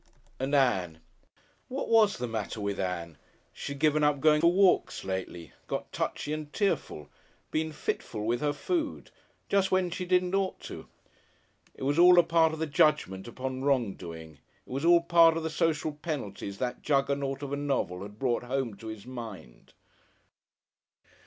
And 0.39 0.55
Ann! 0.55 0.99
What 1.67 1.87
was 1.87 2.17
the 2.17 2.27
matter 2.27 2.59
with 2.59 2.79
Ann? 2.79 3.19
She'd 3.53 3.77
given 3.77 4.03
up 4.03 4.19
going 4.19 4.41
for 4.41 4.51
walks 4.51 5.03
lately, 5.03 5.53
got 5.67 5.91
touchy 5.91 6.33
and 6.33 6.51
tearful, 6.51 7.07
been 7.51 7.71
fitful 7.71 8.25
with 8.25 8.41
her 8.41 8.51
food. 8.51 9.11
Just 9.47 9.69
when 9.69 9.91
she 9.91 10.05
didn't 10.05 10.33
ought 10.33 10.59
to. 10.61 10.87
It 11.75 11.83
was 11.83 11.99
all 11.99 12.17
a 12.17 12.23
part 12.23 12.51
of 12.51 12.57
the 12.57 12.65
judgment 12.65 13.27
upon 13.27 13.63
wrongdoing, 13.63 14.39
it 14.65 14.71
was 14.73 14.83
all 14.83 15.01
part 15.01 15.37
of 15.37 15.43
the 15.43 15.51
social 15.51 15.91
penalties 15.91 16.57
that 16.57 16.81
Juggernaut 16.81 17.43
of 17.43 17.53
a 17.53 17.55
novel 17.55 18.01
had 18.01 18.17
brought 18.17 18.41
home 18.41 18.75
to 18.77 18.87
his 18.87 19.05
mind. 19.05 19.73